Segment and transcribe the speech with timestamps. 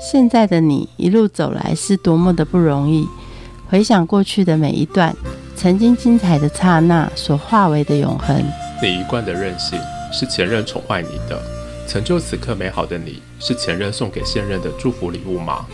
[0.00, 3.06] 现在的你一路走来是多么的不容易。
[3.68, 5.14] 回想过去的每一段，
[5.54, 8.42] 曾经精彩的刹那所化为的永恒。
[8.82, 9.78] 你一贯的任性
[10.10, 11.38] 是前任宠坏你的，
[11.86, 15.66] 成就此刻美好的你是前任送给现任的祝福礼物吗？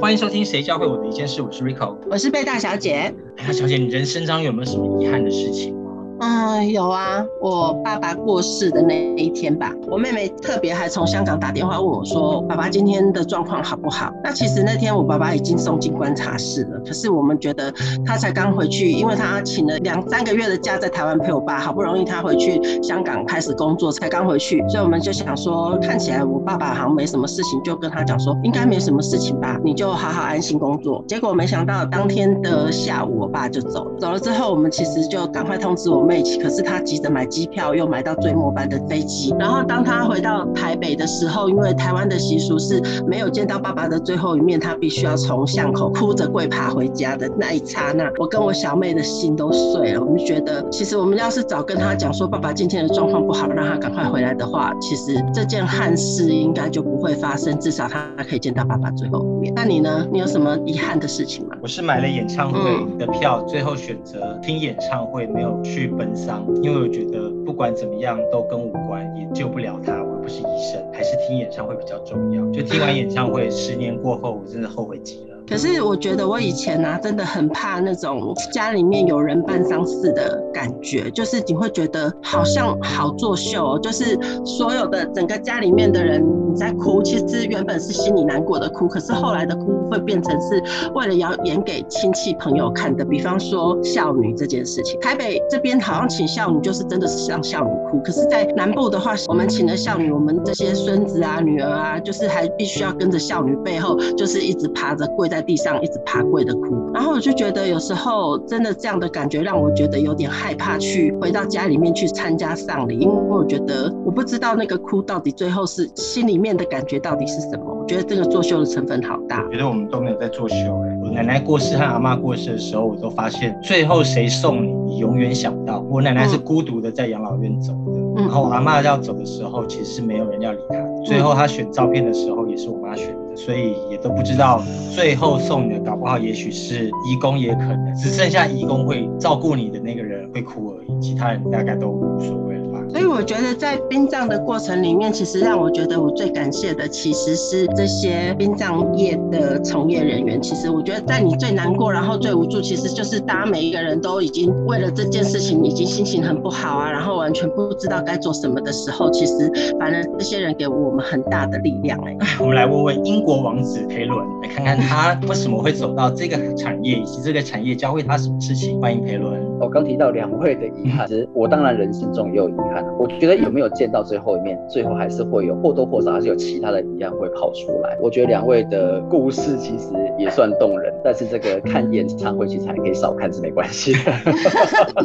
[0.00, 3.14] 欢迎收听《谁教会我的一件事》，我是 Rico，我是贝大小姐。
[3.36, 5.72] 哎呀，小姐，你人生中有没有什么遗憾的事情？
[6.18, 14.10] 嗯，有啊，我爸爸过世的那一天吧，我妹妹特别还从香港打电话问我说，爸爸今天的状况好不好？
[14.24, 17.70] 那其实那天我爸爸已经送进观察室了，可是我们觉得
[18.06, 31.04] 他才刚回去，因为他请了两三个月的假在台湾陪我爸，好不容易他回去香港开始工作，才刚回去，所以我们就想说，看起来我爸爸好像没什么事情，就跟他讲说，应该没什么事情吧，你就好好安心工作。
[31.06, 36.05] 结果没想到当天的下午，我爸就走了，走了之后，我们其实就赶快通知我。
[36.42, 39.34] 可是他急着买机票，又买到最末班的飞机。
[39.38, 50.00] 然后当他回到台北的时候，因为台湾的习俗是没有见到爸爸的最后一面，他必须要从巷口哭着跪爬回家的那一刹那，我跟我小妹的心都碎了。
[50.02, 59.52] 我们觉得，其实我们要是早跟他讲说爸爸今天的状况不好，让他赶快回来的话，其实这件憾事应该就不会发生，至少他可以见到爸爸最后一面。
[59.54, 60.06] 那你呢？
[60.12, 61.56] 你有什么遗憾的事情吗？
[61.62, 62.58] 我是买了演唱会
[62.98, 65.86] 的票，最后选择听演唱会，没有去。
[65.96, 69.92] 奔丧，因为我觉得不管怎么样都跟无关，也救不了他。
[70.02, 72.44] 我又不是医生，还是听演唱会比较重要。
[72.50, 75.35] 就听完演唱会，十年过后，我真的后悔极了。
[75.48, 90.60] 可是我觉得我以前呢，真的很怕那种家里面有人办丧事的感觉，就是你会觉得好像好作秀，哦就是所有的整个家里面的人你在哭，其实原本是心里难过的哭，可是后来的哭会变成是
[90.94, 93.04] 为了要演给亲戚朋友看的。
[93.04, 105.35] 比方说孝女这件事情，台北这边好像请孝女就是真的是让孝女哭，可是在南部的话，我们请了孝女，我们这些孙子啊、女儿啊，就是还必须要跟着孝女背后，就是一直趴着跪在。
[105.36, 117.64] 在地上一直爬跪的哭，然后我就觉得有时候真的这样的感觉让我觉得有点害怕去回到家里面去参加丧礼，因为我觉得我不知道那个哭到底最后是心里面的感觉到底是什么。
[117.66, 119.46] 我觉得这个作秀的成分好大。
[119.50, 125.84] 觉得我们都没有在作秀哎，我奶奶过世和阿妈过世的时候，我都发现最后谁送你，你永远想不到。
[125.90, 130.76] 我奶奶是孤独的在养老院走的，然后阿妈要走的时候，其实是没有人要理她。
[131.04, 133.15] 最后她选照片的时候，也是我妈选。
[133.36, 134.62] 所以也都不知道，
[134.94, 142.45] 最后送你的搞不好也许是义工，也可能只剩下义工会照顾你的那个人会哭而已，其他人大概都无所谓。
[142.88, 150.40] 所以我觉得在殡葬的过程里面，其实让我觉得我最感谢的其实是这些殡葬业的从业人员。
[150.40, 161.98] 其实我觉得在你最难过，然后最无助，其实就是大家每一个人都已经为了这件事情已经心情很不好啊，然后完全不知道该做什么的时候，其实反正这些人给我们很大的力量。
[162.04, 168.80] 哎，我们来问问英国王子培伦，来看看他为什么会走到这个产业，以及这个产业教会他什么事情。
[168.80, 169.45] 欢迎培伦。
[169.58, 172.84] 我刚提到两位的遗憾，其实我当然人生中也有遗憾。
[172.98, 177.96] 我觉得有没有见到最后一面，最后还是会有或多或少还是有其他的遗憾会跑出来。
[178.00, 184.12] 我觉得两位的故事其实也算动人，但是这个看演唱会其实还可以少看是没关系的。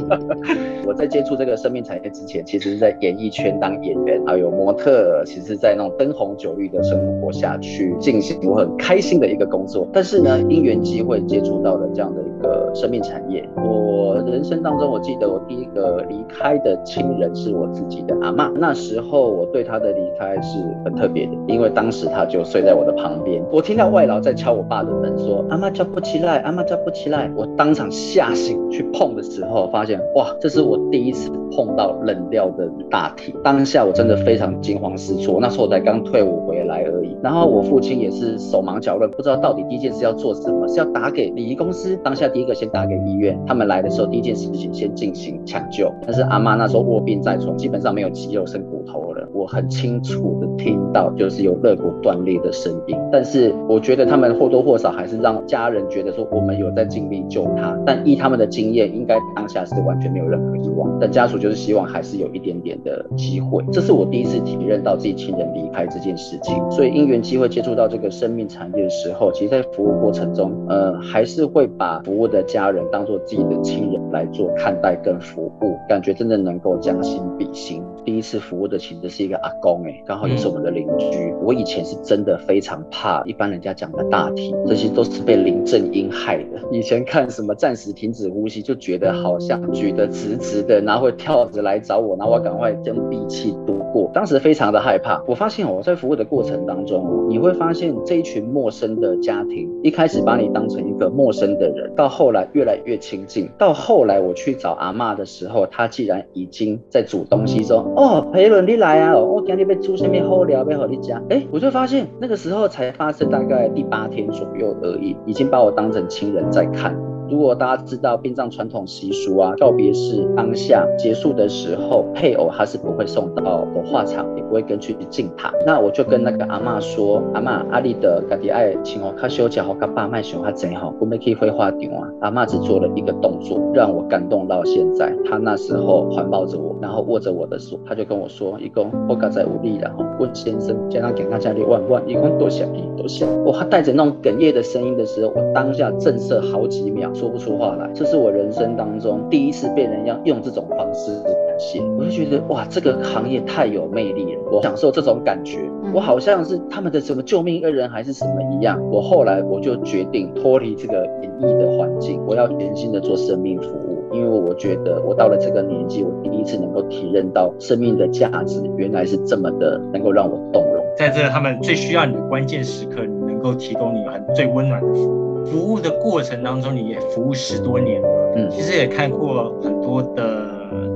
[0.85, 9.87] 我在接触这个生命产业之前，其实是在演艺圈当演员，还有模特，其实在那种灯红酒绿的生活下去进行我很开心的一个工作。
[9.93, 17.67] 但是呢，因缘机会接触到了这样的一个生命产业，我人生当中我记得我第一个离开的亲人是我。
[17.71, 23.41] 自己的阿妈，那时候我对她的离开是很特别的，因为当时她就睡在我的旁边。
[23.49, 27.31] 我听到外劳在敲我爸的门，说阿妈叫不起来，阿妈叫不起来。
[27.33, 33.33] 我当场吓醒，去碰的时候，发现哇，这是我第一次碰到冷掉的大体。
[33.43, 37.15] 当下我真的非常惊慌失措，那时候我才刚退伍回来而已。
[37.21, 41.95] 然后我父亲也是手忙脚乱，不知道到底第一件事要做什么，是要打给礼仪公司。
[42.03, 45.91] 当下第一个先打给医院，他们来的时候第一件事情先进行抢救。
[46.01, 47.51] 但是阿妈那时候卧病在床。
[47.61, 75.51] 基本上没有肌肉剩骨头了，我很清楚的听到就是有肋骨断裂的声音，但是我觉得他们或多或少还是让家人觉得说我们有在尽力救他，但依他们的经验，应该当下是完全没有任何希望，但家属就是希望还是有一点点的机会，这是我第一次体认到自己亲人离开这件事情，所以因缘机会接触到这个生命产业的时候，其实在服务过程中，呃，还是会把服务的家人当做自己的亲人来做看待跟服务。
[75.89, 77.81] 感觉真的能够将心比心。
[78.03, 81.33] 第一次服务的其实是一个阿公，哎，刚好也是我们的邻居。
[81.43, 86.59] 我以前是真的非常怕一般人家讲的大体，这些都是被林正英害的。
[86.71, 94.09] 以前看什么暂时停止呼吸，就觉得好像举得直直的，然后会跳着来找我，然后我赶快将闭气度过。
[94.13, 95.21] 当时非常的害怕。
[95.27, 107.90] 我发现我在服务的过程当中，你会发现这一群陌生的家庭，一开始把你当成一个陌生的人，到后来越来越亲近，到后来我去找阿妈的时候，她既然已经在煮东西说。
[107.93, 109.17] 哦，培伦你来啊！
[109.17, 111.21] 我今天被出现面好聊，要和你讲。
[111.29, 116.95] 哎，我就发现那个时候才发生大概第八天左右而已，已经把我当成亲人在看。
[117.31, 125.49] 如果大家知道殡葬传统习俗啊，告别式当下结束的时候，配偶他是不会送到火化场，也不会跟去进塔。
[125.65, 132.05] 那我就跟那个阿妈说，阿妈阿丽的家己爱请我卡修脚和卡爸卖熊他真好，我们可以挥花顶啊。
[132.19, 135.15] 阿妈只做了一个动作，让我感动到现在。
[135.23, 147.09] 他那时候环抱着我，然后握着我的手，他就跟我说：“一共，我刚才无力了哈，问先生，叫他给他家里万万，一共多谢你，多谢。”我他带着那种哽咽的声音的时候，我当下震慑好几秒。
[147.21, 155.59] 说不出话来，这是我人生当中第一次被人要用这种方式感谢，我就觉得哇，这个行业太有魅力了，我享受这种感觉，
[155.93, 158.81] 我好像是他们的什么救命恩人还是什么一样。
[158.89, 175.30] 我后来我就决定脱离这个演艺的环境，我要全心的做生命服务，因为我觉得我到了这个年纪，我第一次能够体认到生命的价值原来是这么的能够让我动容，在这他们最需要你的关键时刻，你能够提供你很最温暖的服务。
[175.45, 180.47] 服务的过程当中，你也服务十多年了，嗯，其实也看过很多的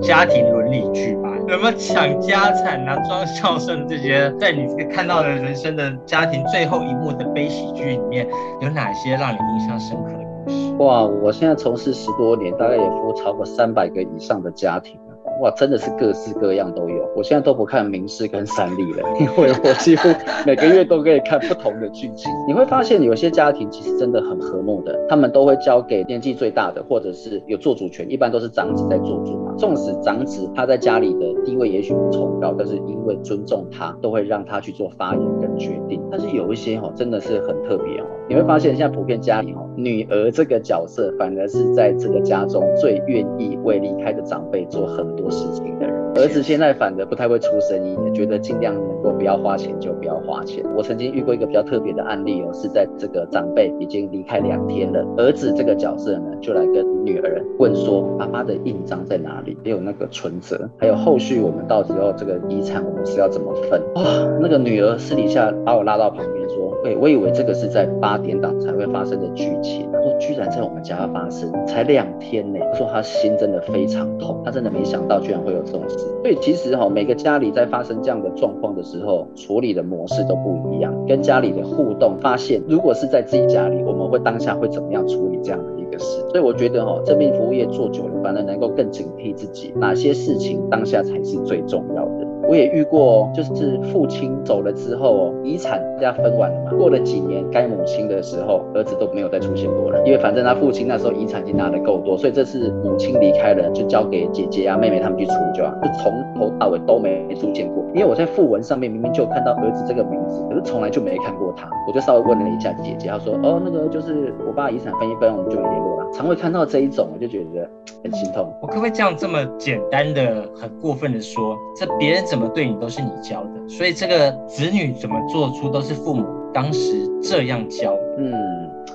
[0.01, 8.27] 家庭伦理剧吧，什么抢家产、男装孝顺这些，在你这个看到的人生的家庭最后一幕的悲喜剧里面，
[8.61, 10.73] 有哪些让你印象深刻的故事？
[10.79, 14.97] 哇，我现在从事十多年，大概也服务超过三百个以上的家庭。
[15.41, 17.09] 哇，真的是各式各样都有。
[17.15, 20.07] 我现在都不看名师跟三立了， 因为我几乎
[20.45, 22.31] 每个月都可以看不同的剧情。
[22.47, 29.44] 你会发现有些家庭其实真的很和睦的，他们都会交给年纪最大的，或者是有做主权，一般都是长子在做主。
[29.57, 36.01] 纵使长子他在家里的地位也许不崇高，但是因为尊重他，都会让他去做发言跟决定。
[36.09, 38.05] 但是有一些哦，真的是很特别哦。
[38.27, 45.25] 你会发现现在普遍家里哦，女儿这个角色反而是在这个家中最愿意为离开的长辈做很多。
[45.35, 50.63] 事情的人，儿子现在反而不太会出声音，觉得尽量能够不要花钱就不要花钱。
[50.73, 59.57] 我曾经遇过一个比较特别的案例哦，是在这个长辈已经离开两天了，儿子这个角色呢，就来跟女儿问说：“爸爸的印章在哪里？
[59.65, 64.03] 还有那个存折，还有后续我们到时候这个遗产我们是要怎么分？”哇，
[64.39, 72.59] 那个女儿私底下把我拉到旁边说：“对，我以为这个是在八点档才会发生的剧情。”他说居然在我们家发生，才两天呢。
[72.71, 75.97] 他说他心真的非常痛，他真的没想到居然会有这种事。
[75.97, 86.19] 所以其实哈，每个家里在发生这样的状况的时候，处理的模式都不一样，跟家里的互动，发现如果是在自己家里，我们会当下会怎么样处理这样的一个事。
[86.29, 92.14] 所以我觉得哈，这命服务业做久了，反而能够更警惕自己，哪些事情当下才是最重要的。
[92.47, 96.71] 我也遇过，就是父亲走了之后，遗产大家分完了嘛。
[96.77, 100.01] 过了几年，该母亲的时候，儿子都没有再出现过了。
[100.05, 107.83] 因为反正他父亲那时候遗产已经拿得够多，所以这次母亲离开了，就交给姐姐啊、妹妹他们去出就好，就从头到尾都没出现过。
[107.93, 111.67] 因为我在讣文上面明明就看到儿子这个名字，可是从来就没看过他。
[111.87, 117.69] 我就稍微问了一下姐姐，她说：“哦，那个就是我爸遗产分一分，我们就联络了。”常会看到这一种，我就觉得
[118.03, 118.51] 很心痛。
[118.61, 127.97] 我可不可以这样这么简单的、很过分的说，这别人怎怎么对你都是你教的，所以这个子女怎么做出都是父母当时这样教。
[128.17, 128.33] 嗯，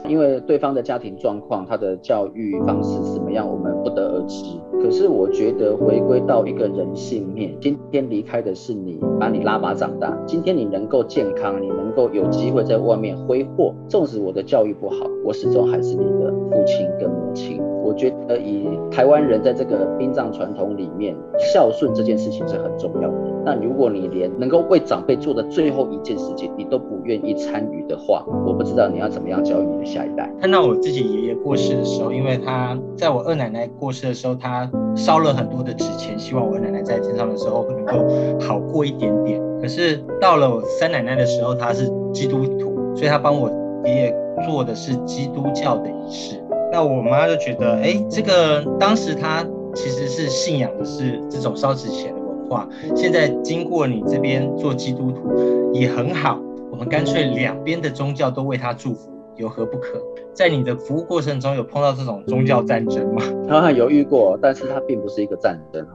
[0.06, 4.44] 因为对方的家庭状况、他的教育方式怎么样，我们不得而知。
[4.82, 10.14] 可是我觉得回归到一个人性面，今天离开的是你，把你拉拔长大。
[10.26, 17.59] 今天你能够健康，你能够有机会在外面挥霍，纵使我的教育不好，我始终还是你的父亲跟母亲。
[18.00, 21.14] 觉得以台湾人在这个殡葬传统里面，
[21.52, 23.16] 孝顺这件事情是很重要的。
[23.44, 30.32] 那如果你连能够为长辈做的最后一件事情，你都不愿意参与的话，我不知道你要怎么样教育你的下一代。
[30.40, 38.06] 看到我自己爷爷过世的时候，因为他在我二奶奶过世的时候，他烧了很多的纸钱，希望我二奶奶在天上的时候能够
[38.40, 39.38] 好过一点点。
[39.60, 43.50] 可是到了我三奶奶的时候，她是基督徒，所以她帮我
[43.84, 44.16] 爷爷
[44.46, 46.36] 做的是基督教的仪式。
[46.72, 59.10] 那我妈就觉得，哎，这个当时她其实是信仰的是这种烧纸钱的文化，现在经过你这边做基督徒也很好，我们干脆两边的宗教都为她祝福。
[59.36, 59.98] 有何不可？
[60.34, 63.22] 在你的服务过程中有碰到这种宗教战争吗？
[63.48, 65.86] 啊，有遇过，但是它并不是一个战争。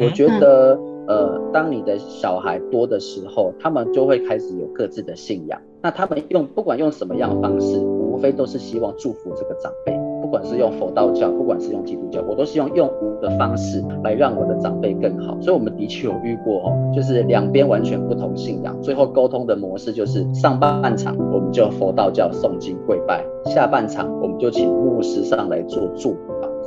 [0.00, 5.60] 我觉得，呃，当你的小孩多的时候，他们就会开始有各自的信仰。
[5.80, 10.07] 那他们用不管用什么样的方式，无非都是希望祝福这个长辈。
[10.28, 15.34] 不管是用佛道教，不管是用基督教，我都希望用我的方式来让我的长辈更好。
[15.40, 26.14] 所以，我们的确有遇过哦，就是两边完全不同信仰，最后沟通的模式就是上半场我们就佛道教诵经跪拜，下半场我们就请牧师上来做助。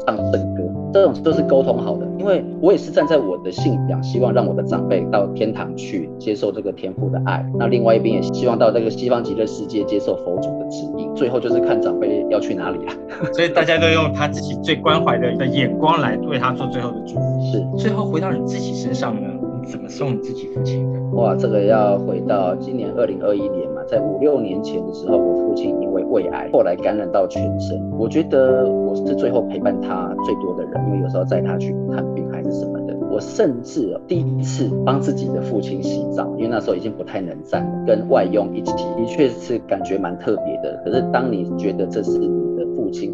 [0.06, 7.46] 唱圣歌，这种都是沟通好的，因为我也是站在我的信仰，希望让我的长辈到天堂去接受这个天父的爱。
[7.58, 11.14] 那另外一边也希望到这个西方极乐世界接受佛祖的指引。
[11.16, 12.94] 最后就是看长辈要去哪里了。
[13.34, 17.52] 所以大家都用他自己最关怀的的眼光来为他做最后的祝福。
[17.52, 19.28] 是，最后回到你自己身上呢？
[19.66, 21.00] 怎么送你自己父亲的？
[21.14, 27.80] 哇，这个要回到今年二零二一年嘛，在五六年前的时候，我父亲因为胃癌，后来感染到全身。
[27.98, 32.98] 我觉得我是最后陪伴他最多的人，因为有时候载他去看病还是什么的。
[33.12, 40.82] 我甚至第一次帮自己的父亲洗澡，因为那时候已经不太能站了，跟外佣一起，的确是感觉蛮特别的。
[40.86, 42.12] 可是当你觉得这是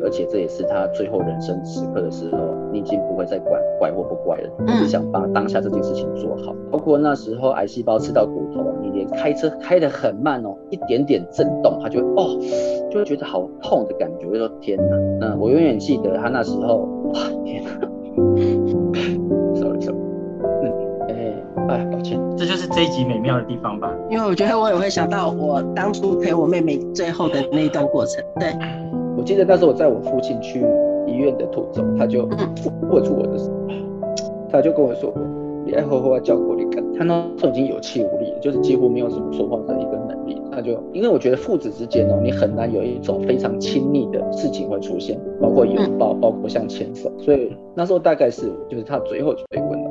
[0.04, 2.38] 而且这也是他最后人生时刻的时候，
[2.72, 6.56] 你已经不会再管怪或不怪了，你只想把当下这件事情做好。
[6.72, 12.38] 包括那时候癌细胞吃到骨头，你连开车开得很慢哦，一点点震动，他就哦，
[12.92, 14.28] 就会觉得好痛的感觉。
[14.28, 17.88] 我就说天哪，那我永远记得他那时候，哇天哪。
[21.70, 23.94] 哎，抱歉，这就是这一集美妙的地方吧。
[24.10, 28.24] 因为我觉得我也会想到我当初陪我妹妹最后的那一段过程。
[28.40, 28.54] 对，
[29.18, 30.64] 我记得那时候我在我父亲去
[31.08, 32.22] 医院的途中，他就
[32.92, 33.52] 握住我的手，
[34.50, 35.12] 他就跟我说
[35.66, 40.40] ：“你爱喝喝啊，叫过你干。”他那时候已经有气无力，就是几乎没有什么说话的一个能力。
[40.52, 47.12] 他就因为我觉得父子之间哦，你很难有一种非常亲密的事情会出现，包括拥抱，包括像牵手。
[47.18, 49.87] 所以那时候大概是就是他最后追问了。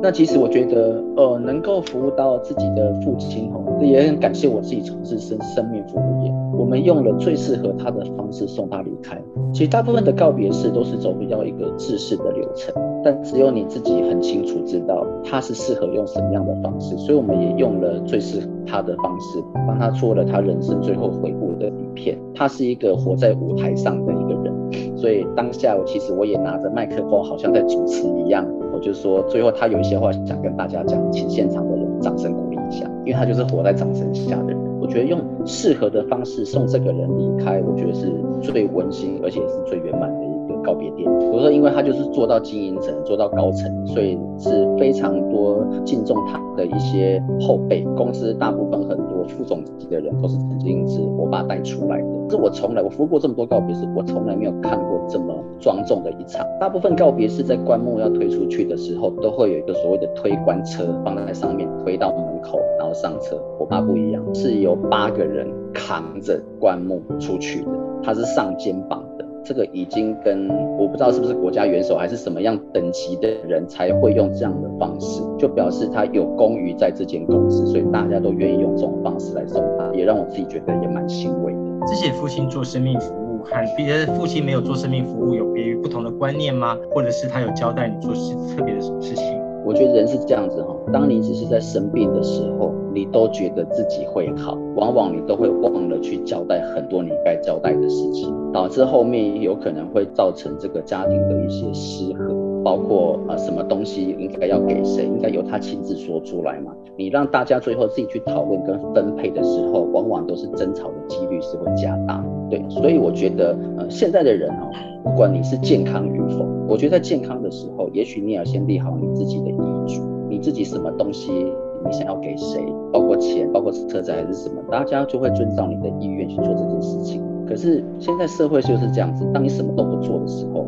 [0.00, 6.32] 那其实我觉得，呃，能够服务到自己的父亲哦，也很感谢我自己从事生生命服务业。
[6.56, 9.20] 我们用了最适合他的方式送他离开。
[9.52, 12.72] 其实大部分的告别式都是走比较一个制式的流程，
[13.04, 22.18] 但只有你自己很清楚知道他是适合用什么样的方式，所以我们也用了最适合他的方式，帮他做了他人生最后回顾的影片。
[22.34, 28.44] 他是一个活在舞台上的一个人，所以当下我其实我也拿着麦克风，好像在主持一样。
[28.80, 34.58] 就是说，最后他有一些话想跟大家讲，请现场的人掌声鼓励一下，因为他就是活在掌声下的人。
[34.80, 41.18] 我觉得用适合的方式送这个人离开，我觉得是最温馨，而且是最圆满的一个告别电影。
[41.18, 47.82] 比如说，因为他就是做到经营层，做到高层，所以是非常多敬重他的一些后辈。
[47.96, 52.17] 公司大部分很多副总级的人都是曾经是我爸带出来的。
[52.30, 56.46] 是我从来我服务过这么多告别式，我从来没有看过这么庄重的一场。
[56.60, 63.36] 大部分告别式在棺木要推出去的时候，都会有一个所谓的推棺车放在上面，推到门口，然后上车。
[63.58, 67.70] 我爸不一样，是由八个人扛着棺木出去的，
[68.02, 69.24] 他是上肩膀的。
[69.44, 81.54] 这个已经跟我不知道是不是国家元首还是什么样等级的人才会用这样的方式，就表示他有功于在这间公司，所以大家都愿意用这种方式来送他，也让我自己觉得也蛮欣慰。
[81.88, 86.76] 自己父亲做生命服务，和别的父亲没有做生命服务有别于不同的观念吗？
[86.90, 89.24] 或者是他有交代你做事特别的什么事情？
[89.64, 102.47] 我觉得人是这样子哈，当你只是在生病的时候，你都觉得自己会好，往往你都会忘了去交代很多你该交代的事情，导致后面有可能会造成这个家庭的一些失衡。
[102.68, 106.70] 包括啊，什么东西应该要给谁，应该由他亲自说出来嘛？
[106.98, 112.22] 你让大家最后自己去讨论跟分配的时候，往往都是争吵的几率是会加大。
[112.50, 114.68] 对，所以我觉得呃，现在的人哦，
[115.02, 119.56] 不管你是健康与否，我觉得在健康的时候，也许你要先立好你自己的遗
[119.86, 127.22] 嘱，你自己什么东西你想要给谁，包括钱，包括车子还是什么，大家就会遵照你的意愿去做这件事情。
[127.46, 130.66] 可是现在社会就是这样子，当你什么都不做的时候。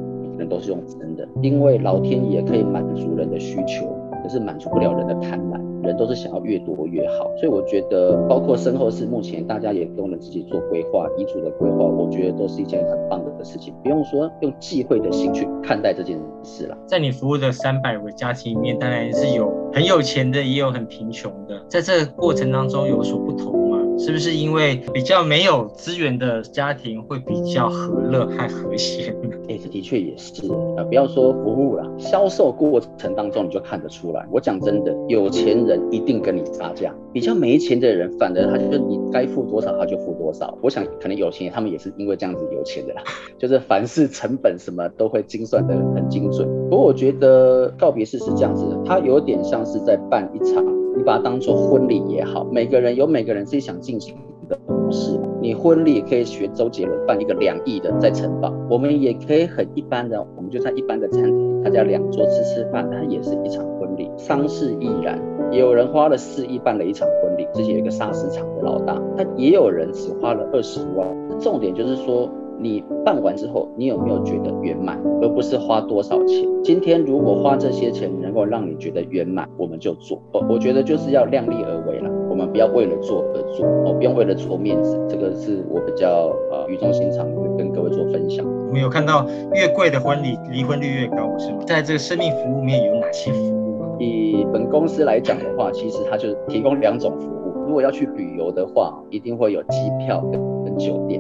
[0.51, 3.87] 都是用真的，因为老天爷可以满足人的需求，
[4.23, 5.59] 可是满足不了人的贪婪。
[5.83, 16.77] 人都是想要越多越好，所以我觉得，包括身后事，目前大家也跟我们自己做规划，遗嘱的规划，我觉得都是一件很棒的事情，不用说用忌讳的心去看待这件事了。
[16.85, 23.60] 在你服务的三百位家庭里面，当然是有很有钱的，也有很贫穷的，在这个过程当中有所不同。
[24.03, 29.15] 是不是因为比较没有资源的家庭会比较和乐和和谐？
[29.47, 30.43] 哎，这的确也是
[30.77, 30.83] 啊。
[30.85, 34.27] 不要说服务了，销售过程当中你就看得出来。
[34.33, 40.57] 我讲真的，有钱人一定跟你杀价，比较没钱的人反而他就你该付多少他就付多少。
[40.63, 43.03] 我想可能有钱人他们也是因为这样子有钱的啦，
[43.37, 46.49] 就是凡事成本什么都会精算的很精准。
[46.71, 50.65] 不过我觉得告别式是这样子的，它有点像是在办一场，
[51.01, 54.15] 你把它当做婚礼也好，每个人有每个人自己想进行
[54.51, 55.19] 的模式。
[55.41, 64.11] 你婚礼可以学周杰伦办一个两亿的在城堡，我们也可以很一般的，我们就在一般的餐厅，大家两桌吃吃饭，它也是一场婚礼。
[64.19, 65.19] 丧事亦然，
[65.51, 71.09] 也有人花了四亿办了一场婚礼，之前有一个砂石厂的老大，但也有人只花了二十万。
[71.41, 72.29] 重点就是说。
[72.61, 76.47] 你办完之后，你有没有觉得圆满，而不是花多少钱？
[76.63, 80.21] 今天如果花这些钱能够让你觉得圆满，我们就做。
[80.33, 85.01] 我我觉得就是要量力而为了，我们不要为了做而做，哦，不用为了做面子。
[85.09, 87.27] 这个是我比较呃语重心长
[87.57, 88.45] 跟各位做分享。
[88.67, 91.59] 我们有看到越贵的婚礼离婚率越高，是吗？
[91.67, 93.97] 在这个生命服务面有哪些服务？
[93.99, 97.41] 以本公司来讲的话，其实它就提供两种服务。
[97.67, 100.33] 如果要去旅游的话，一定会有机票跟
[100.65, 101.20] 跟酒店。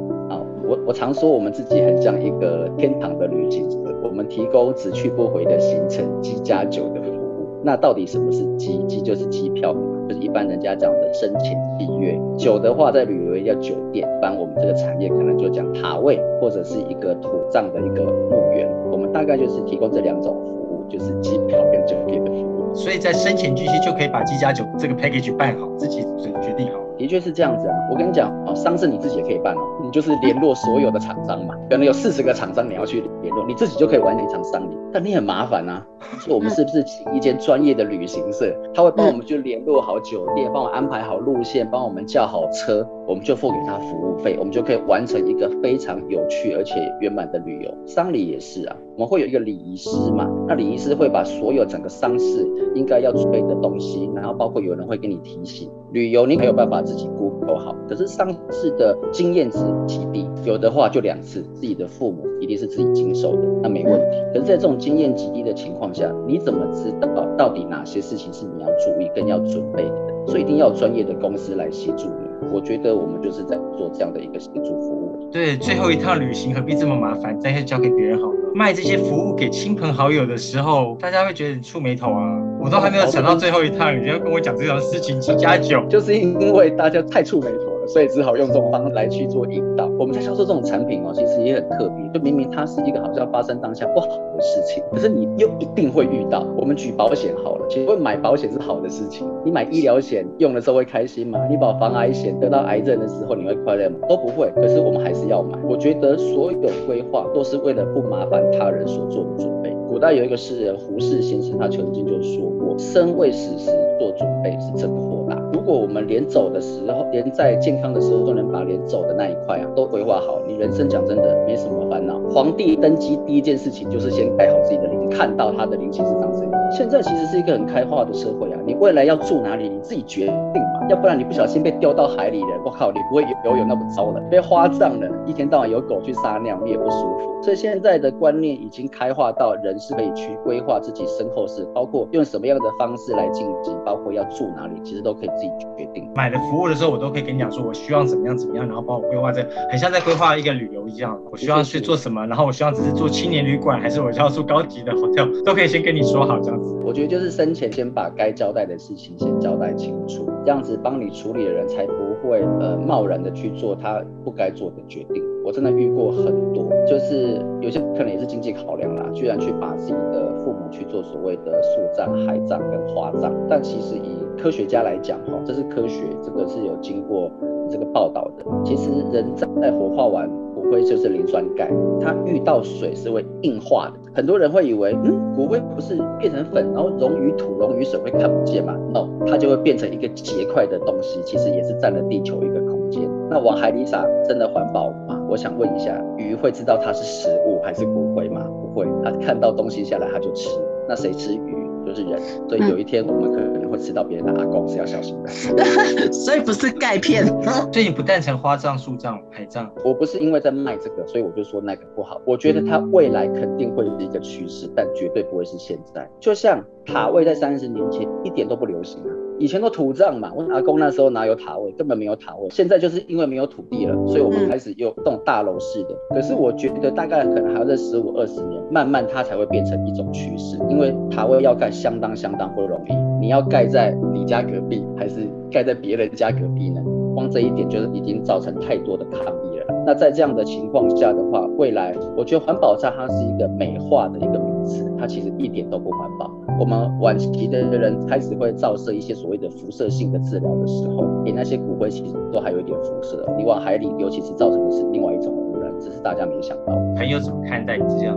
[0.70, 7.60] 我我常说我们自己很像一个天堂的旅行者，我们提供只去不回的行程，机加酒的服务。
[7.64, 8.78] 那到底什么是机？
[8.86, 9.74] 机就是机票，
[10.08, 12.16] 就是一般人家讲的生前契约。
[12.36, 18.70] 酒的话，在旅游叫酒店，一般我们这个产业可能就讲塔位或者是一个土葬的一个墓园。
[18.92, 22.74] 我们大概就是提供这两种服务，就是机票跟酒店的服务。
[22.76, 26.02] 所以在生前巨蟹就可以把机加酒这个 package 办好，自己
[26.40, 26.79] 决定好。
[27.00, 35.83] 的确是这样子啊，我跟你讲哦，商事你自己也可以办哦，你就是联络所有的厂商嘛，可能有四十个厂商你要去联络，你自己就可以完成一场丧礼，但你很麻烦啊。
[36.21, 47.74] 所以我们是不是请一间专业的旅行社，他会帮我们去联络好酒店，帮我安排好路线，帮我们叫好车，我们就付给他服务费，我们就可以完成一个非常有趣而且圆满的旅游。
[47.84, 55.68] 丧礼也是啊，我们会有一个礼仪师嘛，那礼仪师会把所有整个丧事应该要准备的东西，然后包括有人会给你提醒。
[55.90, 64.16] 旅游你没有办法自己顾够好，可是丧事的经验值极低，有的话就两次，自己的父母一定是自己经手的，那没问题。
[64.32, 70.26] 可是，在这种经验极低的情况下，你怎么知道到底哪些事情是你要注意、更要准备的？
[70.28, 72.29] 所以一定要专业的公司来协助你。
[72.52, 75.28] 我觉得我们就是在做这样的一个协助服务。
[75.32, 77.38] 对，最后一趟旅行何必这么麻烦？
[77.40, 78.35] 再交给别人好了。
[78.54, 82.40] 卖这些服务给亲朋好友的时候，大家会觉得你触眉头啊。
[82.61, 89.88] 我都还没有想到最后一趟，你就要跟我讲这种事情，七加九，就是因为大家太触眉头了，所以只好用这种方式来去做引导。
[89.99, 96.47] 我们在销售这种产品哦，其实也很特别，就明明它是一个好像发生当下不好的事情，可是你又一定会遇到。
[96.56, 99.26] 我们举保险好了，请问买保险是好的事情？
[99.45, 101.41] 你买医疗险用的时候会开心吗？
[101.50, 103.99] 你保防癌险得到癌症的时候你会快乐吗？
[104.08, 104.50] 都不会。
[104.54, 105.58] 可是我们还是要买。
[105.64, 109.76] 我觉得所有规划都是为了不麻烦他人所做的准备。
[109.88, 122.19] 古代有一个诗人胡适先生，他曾经就说过：“生为死时做准备是真豁达。”如果我们连走的时候，连在健康的时候都能把连走的那一块啊都规划好，你人生讲真的没什么烦恼。
[122.30, 126.73] 皇帝登基第一件事情就是先盖好自己的陵，看到他的陵寝是长怎样。
[126.73, 137.43] 现在其实是一个很开化的社会啊，你未来要住哪里，你自己决定嘛，要不然你不小心被丢到海里了，我靠，你不会游泳那么糟了，被花葬了，一天到晚有狗去撒尿，你也不舒服。
[137.43, 146.09] 所以现在的观念已经开化到人是可以去规划自己身后事，包括用什么样的方式来进行，包括要住哪里，其实都可以自己决定。
[146.15, 151.19] 买的服务的时候，我都可以跟你讲说，我希望怎么样怎么样，然后帮我规划这，很像在规划一个旅游一样。
[151.33, 156.76] 我希望去做什么，然后我希望只是住青年旅馆，还是我要住高级的 hotel，都可以先跟你说好这样子。
[156.85, 161.92] 我觉得就是生前先把该交代的事情先交代清楚，这样子帮你处理的人才不
[162.23, 165.23] 会呃贸然的去做他不该做的决定。
[165.44, 173.32] 我真的遇过很多，就是有些可能也是经济考量啦，居然去把自己的父母去做所谓的树葬、海葬跟花葬。
[173.49, 177.30] 但其实以科学家来讲，哈，这是科学，这个是有经过
[177.70, 178.44] 这个报道的。
[178.64, 180.30] 其实人在火化完
[180.71, 181.69] 灰就是磷酸钙，
[182.00, 184.13] 它遇到水是会硬化的。
[184.15, 193.09] 很多人会以为，嗯，骨灰不是变成粉，然后溶于土、溶于水会看不见吗？No，它就会变成一个结块的东西，其实也是占了地球一个空间。
[193.28, 195.21] 那往海里撒，真的环保吗？
[195.28, 198.45] 我想问一下，鱼会知道它是食物还是骨灰吗？
[198.45, 200.49] 不会，它看到东西下来它就吃。
[200.89, 201.56] 那谁吃鱼？
[201.87, 202.21] 就是人。
[202.49, 205.30] 所以有一天我们可能会吃到别人的阿公，是要小心的。
[206.13, 207.25] 所以不是钙片。
[207.73, 209.71] 所以你不赞成花葬、树葬、海葬？
[209.85, 212.21] 我不是因为在卖这个，所以我就说那个不好。
[212.25, 216.09] 我觉得它未来肯定会是一个趋势，但绝对不会是现在。
[216.19, 219.11] 就像塔位在三十年前一点都不流行啊。
[219.40, 222.46] 以前都土葬嘛，我阿公那时候哪有塔位，根本没有塔位。
[222.50, 225.88] 现在就是因为没有土地了，所以我们开始有这种大楼式的。
[226.10, 230.58] 可是我觉得大概可能还要在十五二十年，慢慢它才会变成一种趋势。
[230.68, 236.82] 因为塔位要盖相当相当不容易，你要盖在你家隔壁，还是盖在别人家隔壁呢？
[237.14, 239.82] 光这一点就是已经造成太多的抗议了。
[239.86, 246.30] 那在这样的情况下的话，未来我觉得环保站它是一个美化的一个名词，它其实一点都不环保。
[246.60, 256.75] 我们晚期的人开始会照射一些所谓的辐射性的治疗的时候，给那些骨灰其实都还有一点辐射，你往海里尤，其是造成的是另外一种污染，只是大家没想到。
[256.94, 258.14] 朋友怎么看待你这样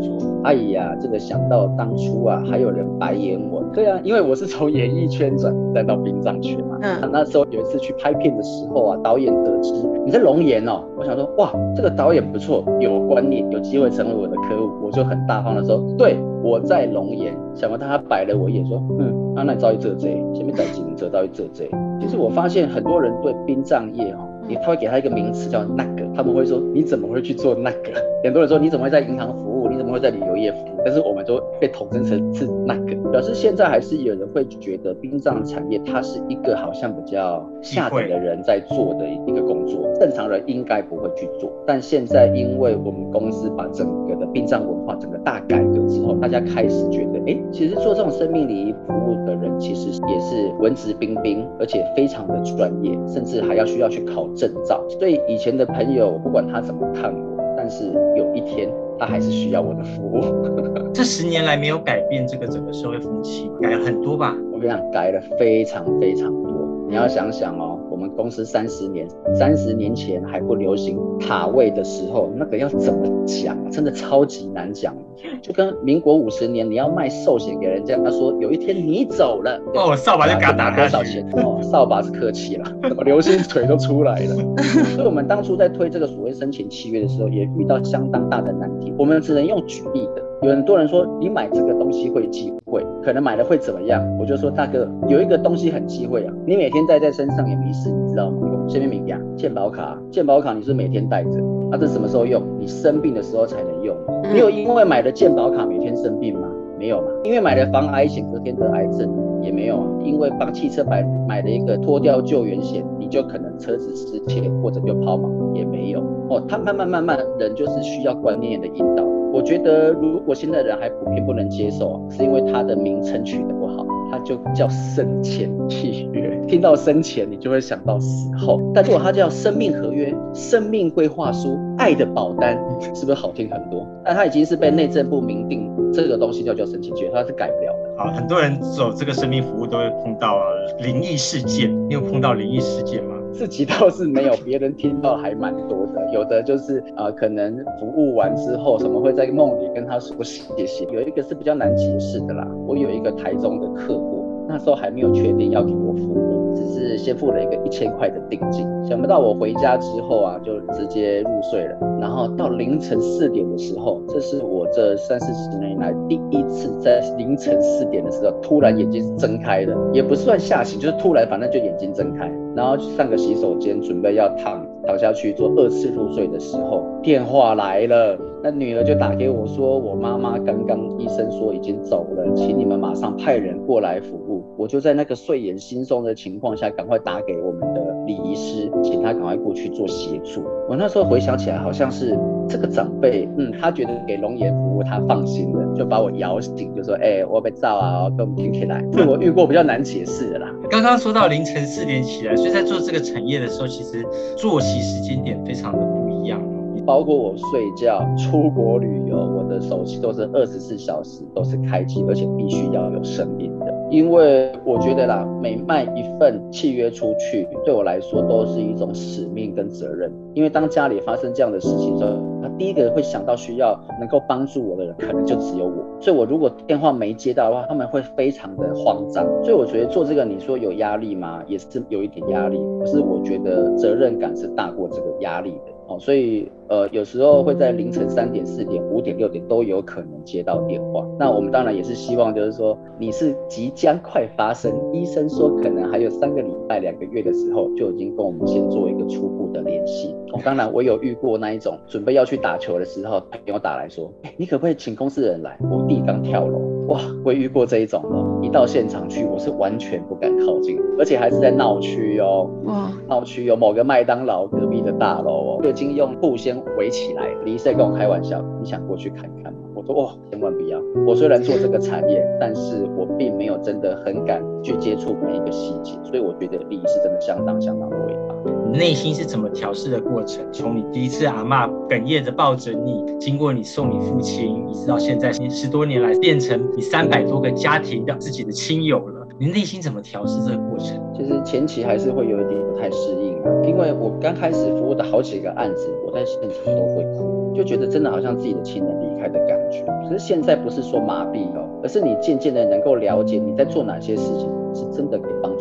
[0.00, 0.40] 的工作？
[0.44, 3.62] 哎呀，这个想到当初啊，还有人白眼我。
[3.74, 6.78] 对啊，因为我是从演艺圈转再到殡葬圈嘛。
[6.82, 7.10] 嗯。
[7.12, 9.72] 那时候有一次去拍片的时候啊，导演得知
[10.04, 16.16] 你在龙岩哦，我想说哇，这个导演不错，有观念，有机会成为我的客户，我就很大方的说，对。
[16.40, 21.64] 我在龙岩，想到他摆了我一眼，说，嗯，那那你招一这这，前面带几名车招一这这。
[22.00, 27.92] 其实我发现很多人对殡葬业哈，你他会给他一个名词叫那个，他们会说你怎么会去做那个？
[28.24, 29.68] 很多人说你怎么会在银行服务？
[29.68, 30.80] 你怎么会在旅游业服务？
[30.84, 41.52] 但是我们都被统称成是那个，表示现在还是有人会觉得殡葬产业它是一个好像比较下等的人在做的一个工作，正常人应该不会去做。
[41.66, 54.82] 但现在因为我们公司把整个殡葬文化整个大改革之后，大家开始觉得，哎，其实做这种生命礼仪服务的人，其实也是文质彬彬，而且非常的专业，甚至还要需要去考证照。
[54.88, 57.84] 所以以前的朋友，不管他怎么看我，但是
[58.16, 58.68] 有一天。
[59.00, 60.20] 他还是需要我的服务。
[60.92, 64.34] 这十年来没有改变这个整个社会风气，改了很多吧？
[64.52, 66.52] 我跟你讲，改了非常非常多。
[66.88, 67.67] 你要想想哦，我
[67.98, 73.56] 们公司三十年，三十年前还不流行塔位的时候，那个要怎么讲？
[73.70, 74.94] 真的超级难讲。
[75.42, 81.28] 就跟民国五十年，你要卖寿险给人家，他说有一天你走了，哦，扫把就给他打多少钱？
[81.32, 82.64] 哦，扫把是客气了，
[83.04, 84.36] 流星锤都出来了。
[84.94, 88.92] 所以我们当初在推这个所谓生前契约的时候，也遇到相当大的难题。
[88.96, 90.22] 我们只能用举例的。
[90.40, 94.00] 有很多人说你买这个东西会忌讳，可能买了会怎么样？
[94.20, 98.46] 我就说大哥，有一个东西很忌讳啊，你每天带在身上也没事，你知道吗？
[98.52, 101.30] 用身份名呀，健保卡，健保卡你是每天带着，
[101.72, 102.40] 那这什么时候用？
[102.56, 103.96] 你生病的时候才能用。
[104.32, 106.48] 你有因为买了健保卡每天生病吗？
[106.78, 107.08] 没有嘛。
[107.24, 109.88] 因为买了防癌险隔天得癌症也没有啊。
[110.04, 116.00] 因为帮汽车买买了一个脱掉救援险，你就可能车子失窃或者就抛锚也没有。
[116.30, 119.02] 哦，他慢慢慢慢，人就是需要观念的引导。
[119.32, 126.36] 我觉得，如果现在人还普遍不能接受，是因为它的名称取得不好，它就叫生前契约。
[126.48, 128.58] 听到生前，你就会想到死后。
[128.74, 132.58] 但如果它叫生命合约、生命规划书、爱的保单，
[132.94, 133.86] 是不是好听很多？
[134.04, 138.02] 但它已经是被内政部明定这个东西叫叫生前契约，它是改不了的。
[138.02, 140.38] 好，很多人走这个生命服务都会碰到
[140.80, 143.14] 灵异事件，你有碰到灵异事件吗？
[143.32, 146.10] 自己倒是没有，别人听到还蛮多的。
[146.12, 150.84] 有的就是啊，可能服务完之后，什么会在梦里跟他说谢谢。
[150.86, 152.46] 有一个是比较难解释的啦。
[152.66, 158.66] 我有一个台中的客户，那时候还没有确定要给我服务，只是先付了一个一千块的定金。
[158.84, 161.78] 想不到我回家之后啊，就直接入睡了。
[162.00, 172.32] 然后到凌晨四点的时候，这是我这三四十年来第一次在凌晨四点的时候，突然眼睛睁开的，也不算吓醒，就是突然，反正就眼睛睁开。
[172.58, 184.42] 然后去上个洗手间，准备要躺躺下去做二次入睡的时候，电话来了，那女儿就打给我说，我妈妈刚刚医生说已经走了，请你们马上派人过来服务。
[184.58, 190.42] 我就在那个睡眼惺忪的情况下，赶快打给我们的礼仪师，请他赶快过去做协助。
[190.68, 192.18] 我那时候回想起来，好像是
[192.48, 200.48] 这个长辈，嗯，他觉得给龙岩服务他放心了，就把我摇醒，就说，哎，我被照啊，跟我们听起来，是我遇过比较难解释的啦。
[200.70, 204.04] 刚刚说到凌晨四点起来，所以在做这个产业的时候，其实
[204.36, 206.40] 作息时间点非常的不一样。
[206.86, 213.67] 包括我睡觉、出国旅游，我的手机都是二十四小时都是开机，而且必须要有声音的。
[213.90, 220.12] 因为我觉得啦，每卖一份契约出去，对我来说都是一种使命跟责任。
[220.34, 225.84] 因为当家里发生这样的事情之后，他第一个会想到需要能够帮助我的人，可能就只有我。
[226.00, 229.24] 所以我如果电话没接到的话，他们会非常的慌张。
[229.42, 231.42] 所以我觉得做这个，你说有压力吗？
[231.46, 235.77] 也是有一点压力，可是我觉得责任感是大过这个压力的。
[235.88, 241.02] 哦，所以呃，有时候会在凌晨三点、四点、五点、六点都有可能接到电话。
[241.18, 250.14] 那我们当然也是希望，就是说你是即将快发生，医生说可能还有三个礼拜、两个月的时候，就已经跟我们先做一个初步的联系。
[250.34, 255.58] 哦，当然我有遇过那一种准备要去打球的时候，朋友打来说，你可不可以请公司的人来？
[255.70, 256.77] 我弟刚跳楼。
[256.88, 262.48] 哇，我遇过这一种哦，一到现场去，我是完全不敢靠近，而且还是在闹区哦。
[262.64, 267.28] 哇，闹区有某个麦当劳隔壁的大楼哦，已经用布先围起来。
[267.44, 269.58] 李医生跟我开玩笑，你想过去看看吗？
[269.74, 270.80] 我说哇，千万不要！
[271.06, 278.57] 我虽然做这个产业，但是我并没有真的很敢去接触每一个细节，所以我觉得利益是真的相当相当的伟大。
[278.72, 280.44] 内心是怎么调试的过程？
[280.52, 289.26] 从你第一次阿妈哽咽着抱着你，经过你送你父亲，一直到现在，你十多年来变成你三百多个家庭的自己的亲友了。
[289.40, 291.00] 你内心怎么调试这个过程？
[291.14, 299.84] 其实前期还是会有一点不太适应啊，因为我刚开始服务的好几个案子，我在现场都会哭，就觉得真的好像自己的亲人离开的感觉。
[300.04, 305.56] 可是现在不是说麻痹哦，而是你渐渐的能够了解你在做哪些事情是真的可以帮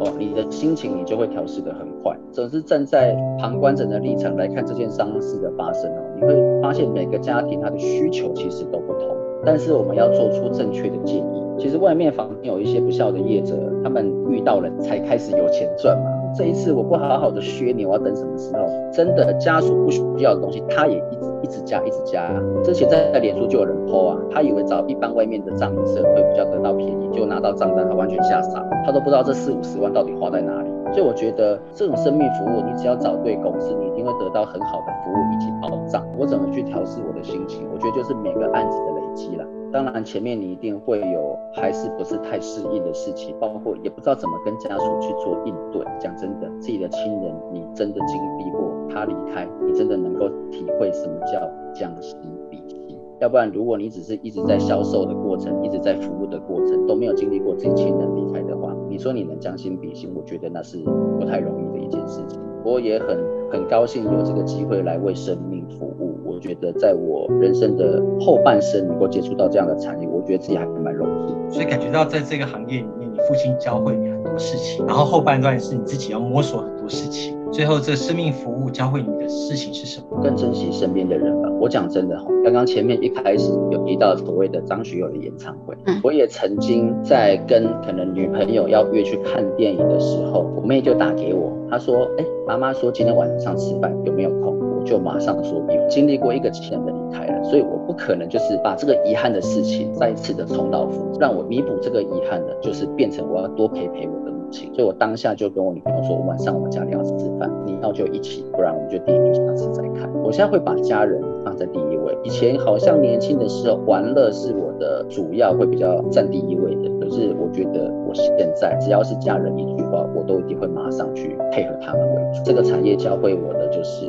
[0.00, 2.16] 哦，你的心情你就会调试的很快。
[2.32, 11.42] 总是站在旁观者的立场来看这件丧事的发生哦，你会发现每个家庭他的需求其实都不同，但是我们要做出正确的建议。
[11.58, 16.10] 其实外面房有一些不孝的业者，他们遇到了才开始有钱赚嘛。
[16.36, 18.66] 这一次我不好好的削你，我要等什么时候？
[18.92, 22.28] 真的家属不需要的东西，他也一直一直加，一直加。
[22.64, 30.68] 之前在脸书就有人 po 啊，他以为找一般外面的账社会比较得到便宜，就拿到账单，他完全吓傻，他都不知道这四五十万到底花在哪里。
[30.92, 36.04] 所以我觉得这种生命服务，你只要找对公司，你一定会得到很好的服务以及保障。
[36.18, 37.68] 我怎么去调试我的心情？
[37.72, 39.44] 我觉得就是每个案子的累积了。
[39.76, 45.84] 当然，前面你一定会有还是不是太适应的事情，包括也不知道怎么跟家属去做应对。
[46.00, 52.18] 讲真的，自己的亲人，你真的经历过他离开，你真的能够体会什么叫将心
[52.50, 52.98] 比心。
[53.20, 60.78] 要不然，如果你只是一直在销售的过程，一直在服务的过程，都没有经历过自己亲人离开的话，你说你能将心比心，我觉得那是
[61.20, 62.40] 不太容易的一件事情。
[62.64, 63.18] 我也很
[63.52, 66.15] 很高兴有这个机会来为生命服务。
[66.36, 71.34] 我觉得在我人生的后半生能够接触到这样的产业，我觉得自己还蛮荣幸。
[71.50, 77.34] 所以感觉到在这个行业里面，你父亲教会你很多事情，然后后半段是你自己要摸索很多事情。
[77.50, 80.20] 最后，这生命服务教会你的事情是什么？
[80.22, 81.48] 更珍惜身边的人吧。
[81.58, 94.54] 我讲真的哈，刚刚前面一开始有提到所谓的张学友的演唱会，我也曾经在跟可能女朋友要约去看电影的时候，我妹就打给我，她说：“哎，妈妈说今天晚上吃饭有没有空？”
[94.86, 95.86] 就马上说有。
[95.88, 104.72] 经历过一个亲人的离开了，所以我不可能就是把这个遗憾的事情再一次的重蹈覆辙，让我弥补这个遗憾的，就是变成我要多陪陪我的母亲。
[104.74, 110.10] 所以，我当下就跟我女朋友说，晚上我家里要吃饭，你要就一起，不然我们就电影就下次再看。
[110.22, 112.18] 我现在会把家人放在第一位。
[112.24, 116.90] 以前好像年轻的时候，玩乐是我的主要会比较占第一位的。
[117.00, 122.42] 可是我觉得我现在只要是家人一句话，我都一定会马上去配合他们为主。
[122.44, 124.06] 这个产业教会我的就是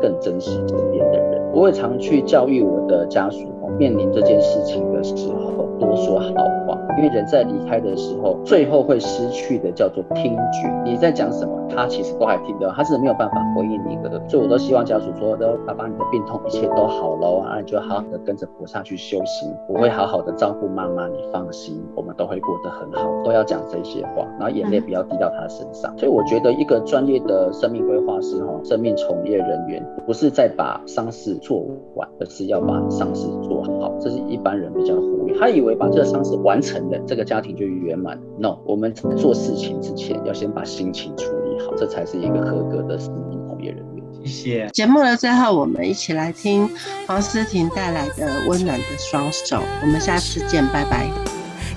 [0.00, 1.42] 更珍惜身边的人。
[1.52, 3.46] 我会常去教育我的家属，
[3.78, 6.34] 面临这件事情的时候，多说好
[6.66, 6.78] 话。
[6.98, 10.82] 因为人在离开的时候，最后会失去的叫做听觉。
[10.84, 14.20] 你在讲什么，他其实都还听得到，他是没有办法回应你的。
[14.28, 25.96] 所以我都希望家属说：“都爸爸，你的病痛一切都好了啊，你就好好的跟着菩萨去修行，我会好好的照顾妈妈，你放心，我们都会过得很好。”都要讲这些话，然后眼泪不要滴到他身上。
[25.96, 33.94] 所以我觉得一个专业的生命规划师哈，生命从业人员不是在把丧事做完，而是要把丧事做好。
[34.00, 36.87] 这是一般人比较忽略，他以为把这个丧事完成。
[37.06, 38.18] 这个家庭就圆满。
[38.38, 44.04] No，我们做事情之前要先把心情处理好，这才是一个合格的生命从业人员。
[44.24, 44.68] 谢谢。
[44.72, 46.68] 节目的最后，我们一起来听
[47.06, 49.56] 黄思婷带来的《温暖的双手》。
[49.82, 51.08] 我们下次见，拜拜。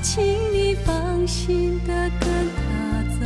[0.01, 3.25] 请你放心的跟他走，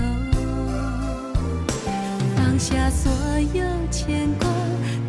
[2.36, 3.12] 放下所
[3.54, 4.48] 有牵挂，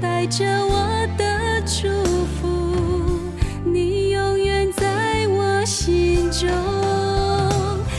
[0.01, 1.89] 带着我的祝
[2.41, 2.56] 福，
[5.67, 6.49] 心中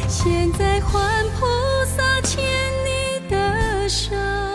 [0.07, 1.45] 现在换菩
[1.85, 2.41] 萨牵
[2.85, 4.46] 你的手。